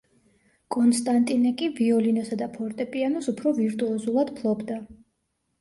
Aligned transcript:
კონსტანტინე 0.75 1.51
კი 1.59 1.67
ვიოლინოსა 1.79 2.37
და 2.41 2.47
ფორტეპიანოს 2.55 3.29
უფრო 3.35 3.55
ვირტუოზულად 3.61 4.33
ფლობდა. 4.41 4.81